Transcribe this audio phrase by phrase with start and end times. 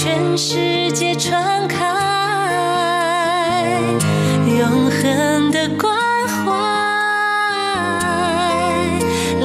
[0.00, 1.84] 全世界传开，
[4.46, 5.92] 永恒的关
[6.28, 6.52] 怀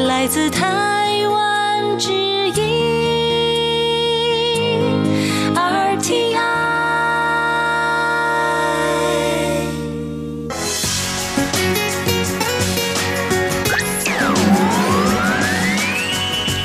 [0.05, 0.92] 来自他。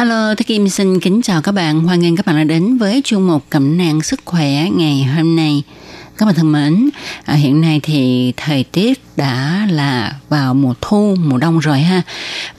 [0.00, 1.80] Hello, Thế Kim xin kính chào các bạn.
[1.80, 5.36] Hoan nghênh các bạn đã đến với chuyên mục cẩm nang sức khỏe ngày hôm
[5.36, 5.62] nay.
[6.16, 6.90] Các bạn thân mến,
[7.24, 12.02] à, hiện nay thì thời tiết đã là vào mùa thu, mùa đông rồi ha.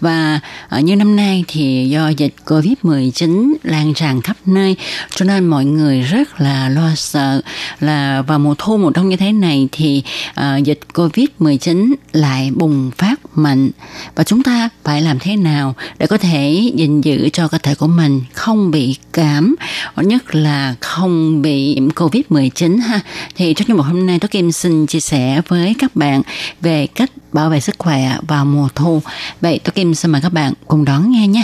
[0.01, 4.75] Và ờ, như năm nay thì do dịch Covid-19 lan tràn khắp nơi
[5.15, 7.41] cho nên mọi người rất là lo sợ
[7.79, 10.03] là vào mùa thu, mùa đông như thế này thì
[10.39, 13.69] uh, dịch Covid-19 lại bùng phát mạnh
[14.15, 17.75] và chúng ta phải làm thế nào để có thể gìn giữ cho cơ thể
[17.75, 19.55] của mình không bị cảm
[19.97, 22.99] nhất là không bị nhiễm Covid-19 ha.
[23.35, 26.21] Thì trong chương mục hôm nay tôi Kim xin chia sẻ với các bạn
[26.61, 29.01] về cách bảo vệ sức khỏe vào mùa thu.
[29.41, 31.43] Vậy tôi Kim xin mời các bạn cùng đón nghe nhé.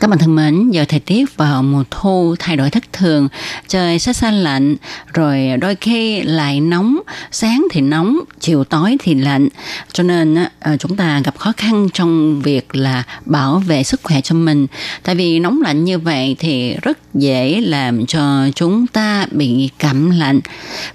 [0.00, 3.28] Các bạn thân mến, giờ thời tiết vào mùa thu thay đổi thất thường,
[3.68, 4.76] trời sẽ xa lạnh,
[5.14, 6.98] rồi đôi khi lại nóng,
[7.30, 9.48] sáng thì nóng, chiều tối thì lạnh.
[9.92, 14.20] Cho nên à, chúng ta gặp khó khăn trong việc là bảo vệ sức khỏe
[14.20, 14.66] cho mình.
[15.02, 20.10] Tại vì nóng lạnh như vậy thì rất dễ làm cho chúng ta bị cảm
[20.10, 20.40] lạnh.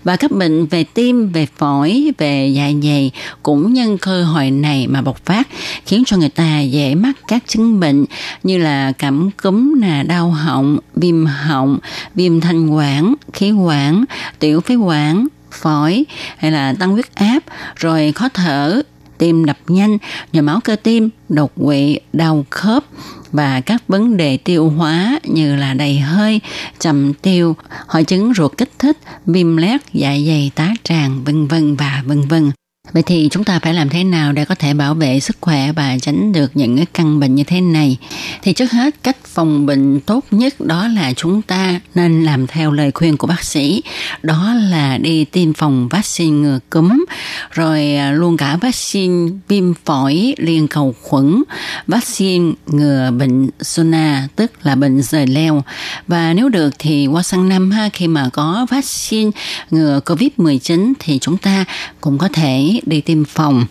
[0.04, 3.12] Và các bệnh về tim, về phổi, về dạ dày
[3.44, 5.48] cũng nhân cơ hội này mà bộc phát,
[5.86, 8.06] khiến cho người ta dễ mắc các chứng bệnh
[8.44, 11.78] như là cảm cúm nè đau họng viêm họng
[12.16, 14.06] viêm thanh quản khí quản
[14.40, 16.06] tiểu phế quản phổi
[16.38, 17.44] hay là tăng huyết áp
[17.76, 18.82] rồi khó thở
[19.18, 19.98] tim đập nhanh
[20.34, 22.84] nhồi máu cơ tim đột quỵ đau khớp
[23.32, 26.42] và các vấn đề tiêu hóa như là đầy hơi,
[26.80, 27.56] chậm tiêu,
[27.88, 32.22] hội chứng ruột kích thích, viêm lét, dạ dày tá tràng, vân vân và vân
[32.22, 32.52] vân.
[32.92, 35.72] Vậy thì chúng ta phải làm thế nào để có thể bảo vệ sức khỏe
[35.72, 37.98] và tránh được những cái căn bệnh như thế này?
[38.42, 42.72] Thì trước hết cách phòng bệnh tốt nhất đó là chúng ta nên làm theo
[42.72, 43.84] lời khuyên của bác sĩ.
[44.24, 47.06] Đó là đi tiêm phòng vaccine ngừa cúm,
[47.52, 51.44] rồi à, luôn cả vaccine viêm phổi liên cầu khuẩn,
[51.88, 55.64] vaccine ngừa bệnh zona tức là bệnh rời leo.
[56.08, 59.32] Và nếu được thì qua sang năm ha khi mà có vaccine
[59.72, 61.66] ngừa Covid-19 thì chúng ta
[62.02, 63.66] cũng có thể đi tiêm phòng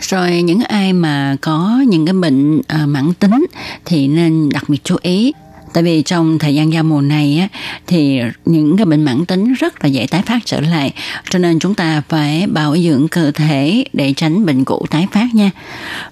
[0.00, 3.46] rồi những ai mà có những cái bệnh à, mãn tính
[3.84, 5.32] thì nên đặc biệt chú ý
[5.76, 7.48] tại vì trong thời gian giao mùa này á,
[7.86, 10.94] thì những cái bệnh mãn tính rất là dễ tái phát trở lại.
[11.30, 15.26] Cho nên chúng ta phải bảo dưỡng cơ thể để tránh bệnh cũ tái phát
[15.34, 15.50] nha.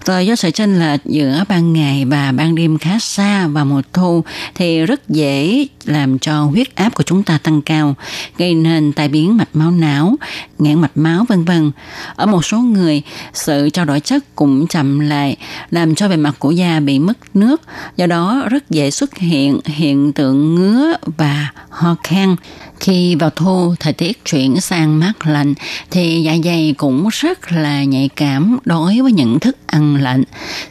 [0.05, 3.81] Rồi do sự chênh là giữa ban ngày và ban đêm khá xa vào mùa
[3.93, 4.23] thu
[4.55, 7.95] thì rất dễ làm cho huyết áp của chúng ta tăng cao
[8.37, 10.15] gây nên tai biến mạch máu não
[10.59, 11.71] nghẽn mạch máu vân vân.
[12.15, 13.01] Ở một số người
[13.33, 15.35] sự trao đổi chất cũng chậm lại
[15.71, 17.61] làm cho bề mặt của da bị mất nước
[17.97, 22.35] do đó rất dễ xuất hiện hiện tượng ngứa và ho khan.
[22.79, 25.53] Khi vào thu thời tiết chuyển sang mát lạnh
[25.91, 30.23] thì dạ dày cũng rất là nhạy cảm đối với những thức ăn lạnh.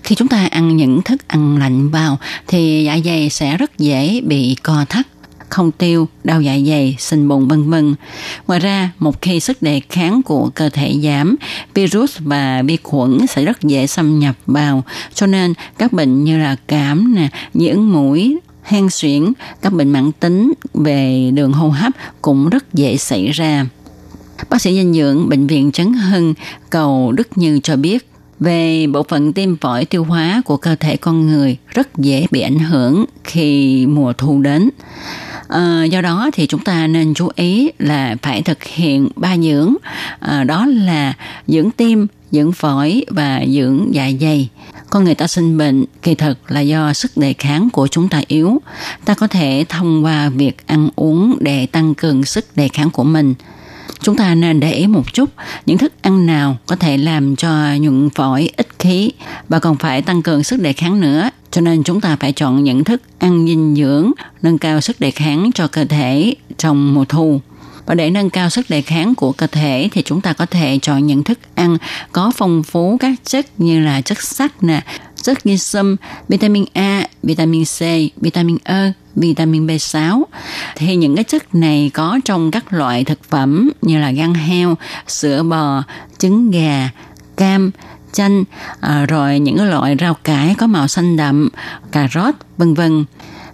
[0.03, 4.21] Khi chúng ta ăn những thức ăn lạnh vào thì dạ dày sẽ rất dễ
[4.21, 5.07] bị co thắt
[5.55, 7.95] không tiêu, đau dạ dày, sình bụng vân vân.
[8.47, 11.37] Ngoài ra, một khi sức đề kháng của cơ thể giảm,
[11.75, 16.39] virus và vi khuẩn sẽ rất dễ xâm nhập vào, cho nên các bệnh như
[16.39, 19.33] là cảm nè, nhiễm mũi, hen suyễn,
[19.63, 23.67] các bệnh mãn tính về đường hô hấp cũng rất dễ xảy ra.
[24.51, 26.35] Bác sĩ dinh dưỡng Bệnh viện Trấn Hưng
[26.71, 28.09] cầu Đức Như cho biết,
[28.41, 32.41] về bộ phận tim phổi tiêu hóa của cơ thể con người rất dễ bị
[32.41, 34.71] ảnh hưởng khi mùa thu đến.
[35.49, 39.75] À, do đó thì chúng ta nên chú ý là phải thực hiện ba dưỡng,
[40.21, 41.15] à, đó là
[41.47, 44.49] dưỡng tim, dưỡng phổi và dưỡng dạ dày.
[44.95, 48.23] Con người ta sinh bệnh kỳ thực là do sức đề kháng của chúng ta
[48.29, 48.61] yếu.
[49.05, 53.05] Ta có thể thông qua việc ăn uống để tăng cường sức đề kháng của
[53.05, 53.35] mình
[54.01, 55.31] chúng ta nên để ý một chút
[55.67, 59.11] những thức ăn nào có thể làm cho nhuận phổi ít khí
[59.49, 61.31] và còn phải tăng cường sức đề kháng nữa.
[61.51, 64.13] Cho nên chúng ta phải chọn những thức ăn dinh dưỡng,
[64.43, 67.41] nâng cao sức đề kháng cho cơ thể trong mùa thu.
[67.87, 70.79] Và để nâng cao sức đề kháng của cơ thể thì chúng ta có thể
[70.83, 71.77] chọn những thức ăn
[72.13, 74.83] có phong phú các chất như là chất sắt nè,
[75.23, 75.97] chất như sâm,
[76.29, 77.81] vitamin A, vitamin C,
[78.17, 80.23] vitamin E, vitamin B6.
[80.77, 84.77] Thì những cái chất này có trong các loại thực phẩm như là gan heo,
[85.07, 85.83] sữa bò,
[86.19, 86.91] trứng gà,
[87.37, 87.71] cam,
[88.13, 88.45] chanh,
[88.81, 91.49] à, rồi những cái loại rau cải có màu xanh đậm,
[91.93, 93.05] cà rốt, vân vân.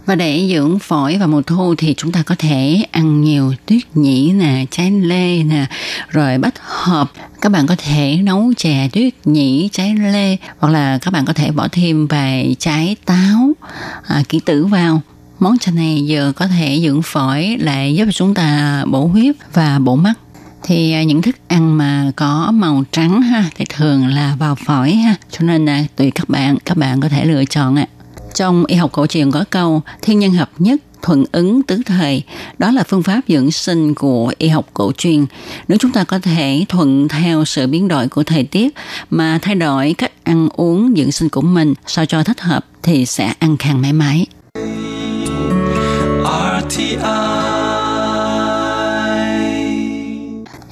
[0.07, 3.83] Và để dưỡng phổi vào mùa thu thì chúng ta có thể ăn nhiều tuyết
[3.95, 5.67] nhĩ nè, trái lê nè,
[6.09, 7.13] rồi bách hợp.
[7.41, 11.33] Các bạn có thể nấu chè tuyết nhĩ, trái lê hoặc là các bạn có
[11.33, 13.53] thể bỏ thêm vài trái táo,
[14.07, 15.01] à, kỹ tử vào.
[15.39, 19.79] Món chè này vừa có thể dưỡng phổi lại giúp chúng ta bổ huyết và
[19.79, 20.15] bổ mắt.
[20.63, 24.93] Thì à, những thức ăn mà có màu trắng ha thì thường là vào phổi
[24.93, 25.15] ha.
[25.31, 27.87] Cho nên là tùy các bạn các bạn có thể lựa chọn ạ
[28.41, 32.23] trong y học cổ truyền có câu, thiên nhân hợp nhất, thuận ứng tứ thời.
[32.59, 35.27] Đó là phương pháp dưỡng sinh của y học cổ truyền.
[35.69, 38.75] Nếu chúng ta có thể thuận theo sự biến đổi của thời tiết
[39.11, 43.07] mà thay đổi cách ăn uống dưỡng sinh của mình, sao cho thích hợp thì
[43.07, 44.27] sẽ ăn khang mãi mãi.
[46.61, 47.60] RTI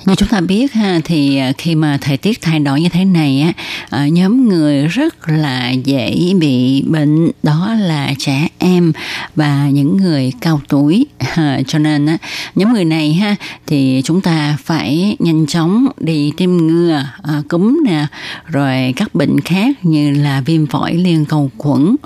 [0.08, 3.04] như chúng ta biết ha thì à, khi mà thời tiết thay đổi như thế
[3.04, 3.52] này á
[3.90, 8.92] à, nhóm người rất là dễ bị bệnh đó là trẻ em
[9.36, 11.06] và những người cao tuổi.
[11.36, 12.18] Ờ, cho nên á
[12.54, 17.80] nhóm người này ha thì chúng ta phải nhanh chóng đi tiêm ngừa à, cúm
[17.84, 18.06] nè
[18.46, 21.96] rồi các bệnh khác như là viêm phổi liên cầu khuẩn.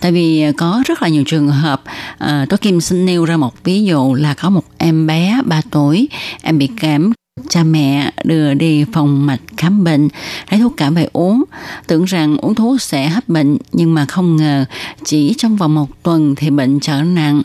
[0.00, 1.82] Tại vì à, có rất là nhiều trường hợp
[2.18, 5.60] à, tôi kim xin nêu ra một ví dụ là có một em bé 3
[5.70, 6.08] tuổi
[6.42, 7.12] em bị cảm
[7.48, 10.08] cha mẹ đưa đi phòng mạch khám bệnh,
[10.50, 11.44] lấy thuốc cảm về uống.
[11.86, 14.64] Tưởng rằng uống thuốc sẽ hết bệnh, nhưng mà không ngờ
[15.04, 17.42] chỉ trong vòng một tuần thì bệnh trở nặng.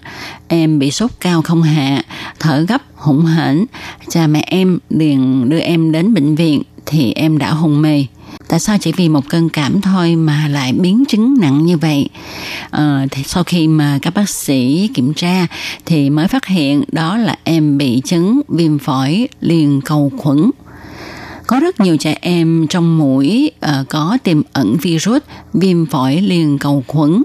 [0.47, 2.01] Em bị sốt cao không hạ,
[2.39, 3.65] thở gấp hụng hển.
[4.09, 8.05] Cha mẹ em liền đưa em đến bệnh viện, thì em đã hôn mê
[8.47, 12.09] tại sao chỉ vì một cơn cảm thôi mà lại biến chứng nặng như vậy?
[12.69, 15.47] À, thì sau khi mà các bác sĩ kiểm tra
[15.85, 20.51] thì mới phát hiện đó là em bị chứng viêm phổi liền cầu khuẩn
[21.47, 25.21] có rất nhiều trẻ em trong mũi uh, có tiềm ẩn virus
[25.53, 27.23] viêm phổi liền cầu khuẩn.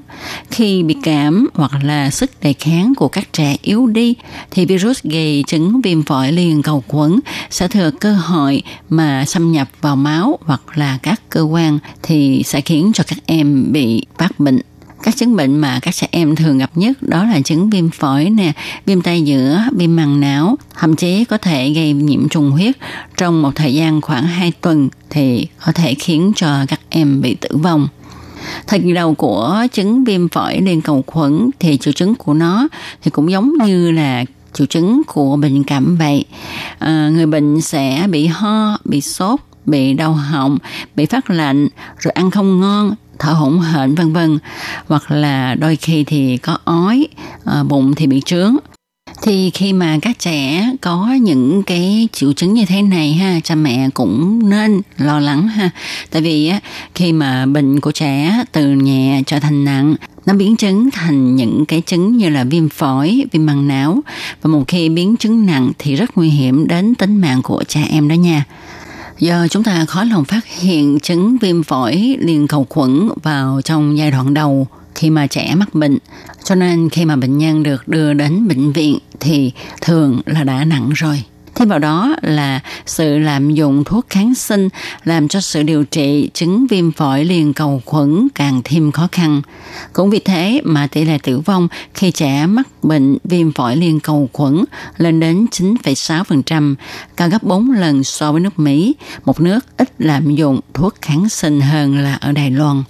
[0.51, 4.15] Khi bị cảm hoặc là sức đề kháng của các trẻ yếu đi
[4.51, 7.21] thì virus gây chứng viêm phổi liền cầu khuẩn
[7.51, 12.43] sẽ thừa cơ hội mà xâm nhập vào máu hoặc là các cơ quan thì
[12.45, 14.61] sẽ khiến cho các em bị phát bệnh
[15.03, 18.31] các chứng bệnh mà các trẻ em thường gặp nhất đó là chứng viêm phổi
[18.31, 18.53] nè,
[18.87, 22.77] viêm tay giữa, viêm màng não, thậm chí có thể gây nhiễm trùng huyết
[23.17, 27.35] trong một thời gian khoảng 2 tuần thì có thể khiến cho các em bị
[27.35, 27.89] tử vong.
[28.67, 32.69] Thời kỳ đầu của chứng viêm phổi liên cầu khuẩn thì triệu chứng của nó
[33.03, 36.25] thì cũng giống như là triệu chứng của bệnh cảm vậy.
[36.79, 40.59] À, người bệnh sẽ bị ho, bị sốt, bị đau họng,
[40.97, 44.39] bị phát lạnh, rồi ăn không ngon, thở hổn hển, vân vân.
[44.87, 47.09] Hoặc là đôi khi thì có ói
[47.45, 48.57] ờ, bụng thì bị trướng.
[49.23, 53.55] Thì khi mà các trẻ có những cái triệu chứng như thế này ha, cha
[53.55, 55.71] mẹ cũng nên lo lắng ha.
[56.11, 56.61] Tại vì á,
[56.95, 59.95] khi mà bệnh của trẻ từ nhẹ trở thành nặng,
[60.27, 64.01] nó biến chứng thành những cái chứng như là viêm phổi, viêm màng não.
[64.43, 67.87] Và một khi biến chứng nặng thì rất nguy hiểm đến tính mạng của trẻ
[67.91, 68.45] em đó nha.
[69.23, 73.99] Do chúng ta khó lòng phát hiện chứng viêm phổi liền cầu khuẩn vào trong
[73.99, 75.99] giai đoạn đầu khi mà trẻ mắc bệnh.
[76.45, 80.65] Cho nên khi mà bệnh nhân được đưa đến bệnh viện thì thường là đã
[80.65, 81.25] nặng rồi.
[81.55, 84.69] Thêm vào đó là sự lạm dụng thuốc kháng sinh
[85.05, 89.43] làm cho sự điều trị chứng viêm phổi liền cầu khuẩn càng thêm khó khăn.
[89.93, 94.01] Cũng vì thế mà tỷ lệ tử vong khi trẻ mắc bệnh viêm phổi liền
[94.01, 94.65] cầu khuẩn
[94.97, 96.75] lên đến 9,6%,
[97.17, 98.95] cao gấp 4 lần so với nước Mỹ,
[99.25, 102.83] một nước ít lạm dụng thuốc kháng sinh hơn là ở Đài Loan.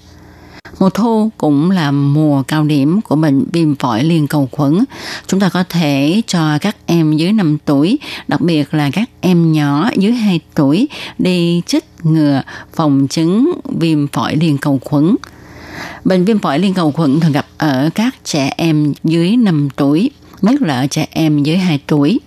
[0.81, 4.85] Mùa thu cũng là mùa cao điểm của bệnh viêm phổi liên cầu khuẩn.
[5.26, 7.99] Chúng ta có thể cho các em dưới 5 tuổi,
[8.29, 10.88] đặc biệt là các em nhỏ dưới 2 tuổi
[11.19, 12.43] đi chích ngừa
[12.75, 15.17] phòng chứng viêm phổi liên cầu khuẩn.
[16.05, 20.11] Bệnh viêm phổi liên cầu khuẩn thường gặp ở các trẻ em dưới 5 tuổi,
[20.43, 22.21] nhất là ở trẻ em dưới 2 tuổi.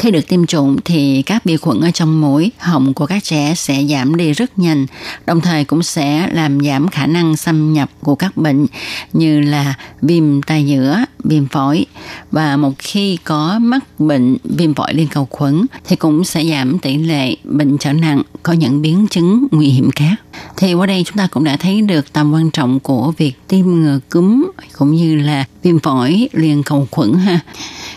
[0.00, 3.54] Khi được tiêm chủng thì các vi khuẩn ở trong mũi, họng của các trẻ
[3.56, 4.86] sẽ giảm đi rất nhanh,
[5.26, 8.66] đồng thời cũng sẽ làm giảm khả năng xâm nhập của các bệnh
[9.12, 11.86] như là viêm tai giữa, viêm phổi.
[12.30, 16.78] Và một khi có mắc bệnh viêm phổi liên cầu khuẩn thì cũng sẽ giảm
[16.78, 20.14] tỷ lệ bệnh trở nặng có những biến chứng nguy hiểm khác.
[20.56, 23.66] Thì qua đây chúng ta cũng đã thấy được tầm quan trọng của việc tiêm
[23.66, 27.40] ngừa cúm cũng như là viêm phổi liên cầu khuẩn ha.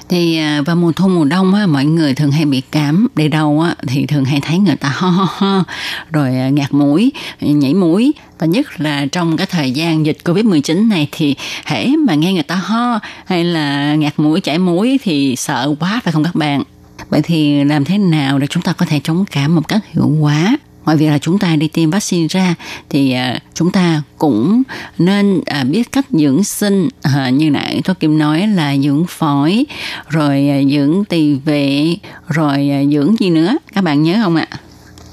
[0.09, 3.27] Thì à, vào mùa thu mùa đông á, mọi người thường hay bị cảm để
[3.27, 5.63] đầu á, thì thường hay thấy người ta ho ho ho
[6.11, 7.11] rồi à, ngạt mũi
[7.41, 11.35] nhảy mũi và nhất là trong cái thời gian dịch covid 19 này thì
[11.65, 16.01] hễ mà nghe người ta ho hay là ngạt mũi, chảy mũi thì sợ quá,
[16.03, 16.63] phải không các bạn?
[17.09, 20.07] Vậy thì làm thế nào để chúng ta có thể chống cảm một cách hiệu
[20.19, 20.57] quả?
[20.85, 22.55] Ngoài việc là chúng ta đi tiêm vaccine ra
[22.89, 24.63] thì à, chúng ta cũng
[24.97, 29.65] nên à, biết cách dưỡng sinh à, như nãy tôi kim nói là dưỡng phổi,
[30.09, 31.97] rồi dưỡng tỳ vị
[32.27, 33.57] rồi dưỡng gì nữa?
[33.73, 34.47] Các bạn nhớ không ạ?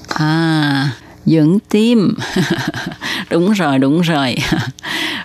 [0.08, 0.90] À
[1.26, 2.14] dưỡng tim.
[3.30, 4.34] đúng rồi đúng rồi.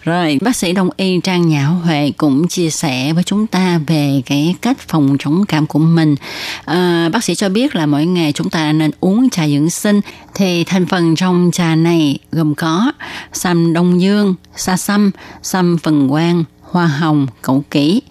[0.03, 4.21] Rồi bác sĩ đông y trang nhã huệ cũng chia sẻ với chúng ta về
[4.25, 6.15] cái cách phòng chống cảm của mình.
[6.65, 10.01] À, bác sĩ cho biết là mỗi ngày chúng ta nên uống trà dưỡng sinh.
[10.33, 12.91] Thì thành phần trong trà này gồm có
[13.33, 15.11] sâm đông dương sa sâm
[15.43, 18.01] sâm phần quang hoa hồng, cẩu kỷ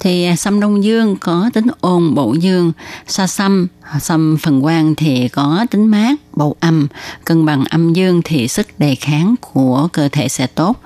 [0.00, 2.72] Thì à, sâm đông dương có tính ôn bổ dương,
[3.06, 3.66] sa sâm,
[4.00, 6.86] sâm phần quang thì có tính mát, bổ âm,
[7.24, 10.76] cân bằng âm dương thì sức đề kháng của cơ thể sẽ tốt.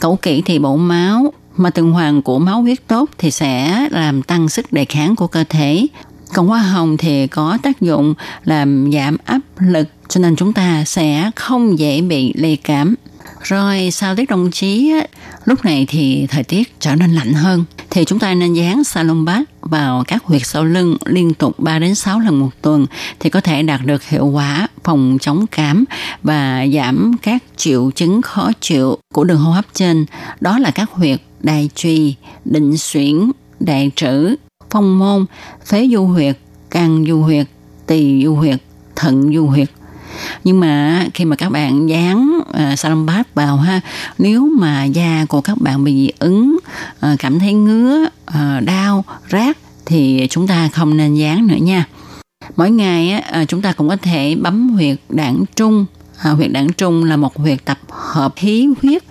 [0.00, 4.22] Cẩu kỷ thì bổ máu, mà tuần hoàn của máu huyết tốt thì sẽ làm
[4.22, 5.86] tăng sức đề kháng của cơ thể.
[6.34, 8.14] Còn hoa hồng thì có tác dụng
[8.44, 12.94] làm giảm áp lực cho nên chúng ta sẽ không dễ bị lây cảm.
[13.44, 14.92] Rồi sau tiết đồng chí,
[15.44, 17.64] lúc này thì thời tiết trở nên lạnh hơn.
[17.90, 21.78] Thì chúng ta nên dán salon bát vào các huyệt sau lưng liên tục 3
[21.78, 22.86] đến 6 lần một tuần
[23.20, 25.84] thì có thể đạt được hiệu quả phòng chống cảm
[26.22, 30.06] và giảm các triệu chứng khó chịu của đường hô hấp trên.
[30.40, 34.36] Đó là các huyệt đại truy, định xuyển, đại trữ,
[34.70, 35.26] phong môn,
[35.66, 36.38] phế du huyệt,
[36.70, 37.46] càng du huyệt,
[37.86, 38.58] tỳ du huyệt,
[38.96, 39.68] thận du huyệt–
[40.44, 43.80] nhưng mà khi mà các bạn dán uh, salon bath vào ha
[44.18, 46.56] nếu mà da của các bạn bị dị ứng
[47.06, 49.56] uh, cảm thấy ngứa uh, đau rát
[49.86, 51.84] thì chúng ta không nên dán nữa nha.
[52.56, 55.86] Mỗi ngày uh, chúng ta cũng có thể bấm huyệt đảng trung.
[56.18, 59.02] À, huyệt đảng trung là một huyệt tập hợp khí huyết.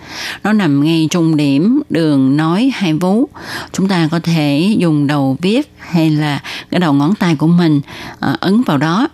[0.44, 3.28] Nó nằm ngay trung điểm đường nói hai vú.
[3.72, 7.80] Chúng ta có thể dùng đầu viết hay là cái đầu ngón tay của mình
[8.20, 9.08] à, ấn vào đó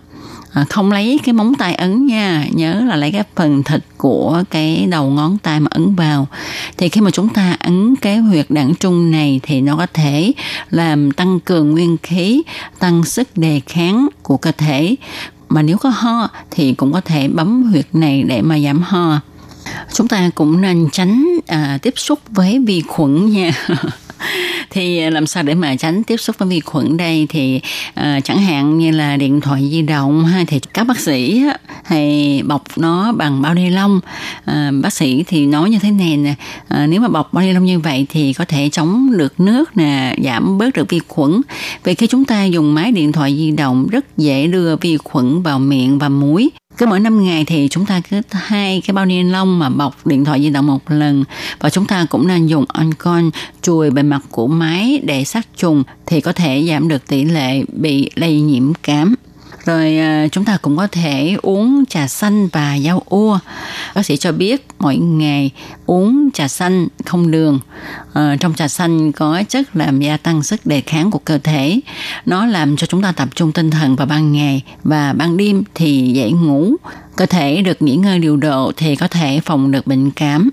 [0.53, 2.45] à, không lấy cái móng tay ấn nha.
[2.51, 6.27] Nhớ là lấy cái phần thịt của cái đầu ngón tay mà ấn vào.
[6.77, 10.31] Thì khi mà chúng ta ấn cái huyệt đảng trung này thì nó có thể
[10.69, 12.41] làm tăng cường nguyên khí
[12.79, 14.95] tăng sức đề kháng của cơ thể.
[15.49, 19.19] Mà nếu có ho thì cũng có thể bấm huyệt này để mà giảm ho
[19.93, 23.51] chúng ta cũng nên tránh à, tiếp xúc với vi khuẩn nha.
[24.69, 27.27] Thì làm sao để mà tránh tiếp xúc với vi khuẩn đây?
[27.29, 27.61] Thì
[27.93, 31.43] à, chẳng hạn như là điện thoại di động hay thì các bác sĩ
[31.83, 33.99] hay bọc nó bằng bao ni lông.
[34.45, 36.33] À, bác sĩ thì nói như thế này nè
[36.67, 39.77] à, nếu mà bọc bao ni lông như vậy thì có thể chống được nước
[39.77, 41.41] nè giảm bớt được vi khuẩn.
[41.83, 45.41] Vì khi chúng ta dùng máy điện thoại di động rất dễ đưa vi khuẩn
[45.41, 49.05] vào miệng và mũi cứ mỗi 5 ngày thì chúng ta cứ hai cái bao
[49.05, 51.23] ni lông mà bọc điện thoại di động một lần.
[51.59, 53.29] Và chúng ta cũng nên dùng ancon
[53.61, 57.63] chùi bề mặt của máy để sát trùng thì có thể giảm được tỷ lệ
[57.73, 59.15] bị lây nhiễm cám.
[59.65, 63.39] Rồi à, chúng ta cũng có thể uống trà xanh và rau ua
[63.95, 65.51] bác sĩ cho biết mỗi ngày
[65.85, 67.59] uống trà xanh không đường.
[68.13, 71.79] À, trong trà xanh có chất làm gia tăng sức đề kháng của cơ thể.
[72.25, 75.63] Nó làm cho chúng ta tập trung tinh thần vào ban ngày và ban đêm
[75.75, 76.75] thì dễ ngủ.
[77.15, 80.49] Cơ thể được nghỉ ngơi điều độ thì có thể phòng được bệnh cảm.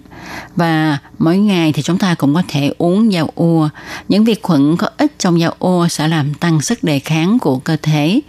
[0.57, 3.69] Và mỗi ngày thì chúng ta cũng có thể uống dao ua.
[4.09, 7.59] Những vi khuẩn có ích trong dao ua sẽ làm tăng sức đề kháng của
[7.59, 8.21] cơ thể.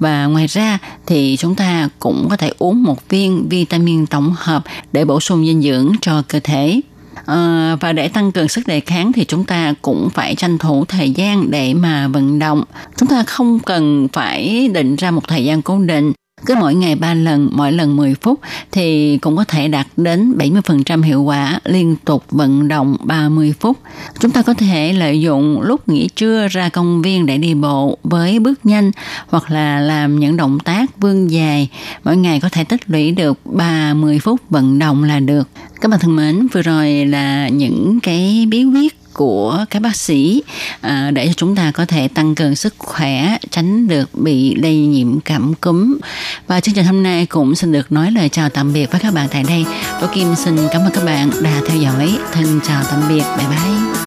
[0.00, 4.64] Và ngoài ra thì chúng ta cũng có thể uống một viên vitamin tổng hợp
[4.92, 6.80] để bổ sung dinh dưỡng cho cơ thể.
[7.26, 10.84] À, và để tăng cường sức đề kháng thì chúng ta cũng phải tranh thủ
[10.84, 12.64] thời gian để mà vận động.
[12.96, 16.12] Chúng ta không cần phải định ra một thời gian cố định.
[16.46, 18.40] Cứ mỗi ngày 3 lần, mỗi lần 10 phút
[18.72, 23.78] thì cũng có thể đạt đến 70% hiệu quả liên tục vận động 30 phút.
[24.18, 27.98] Chúng ta có thể lợi dụng lúc nghỉ trưa ra công viên để đi bộ
[28.02, 28.90] với bước nhanh
[29.28, 31.68] hoặc là làm những động tác vươn dài.
[32.04, 35.48] Mỗi ngày có thể tích lũy được 30 phút vận động là được.
[35.80, 40.42] Các bạn thân mến, vừa rồi là những cái bí quyết của các bác sĩ
[40.80, 44.76] à, để cho chúng ta có thể tăng cường sức khỏe tránh được bị lây
[44.76, 45.98] nhiễm cảm cúm.
[46.46, 49.14] Và chương trình hôm nay cũng xin được nói lời chào tạm biệt với các
[49.14, 49.64] bạn tại đây.
[50.00, 52.18] Tôi Kim xin cảm ơn các bạn đã theo dõi.
[52.32, 53.24] Thân chào tạm biệt.
[53.38, 53.94] Bye bye.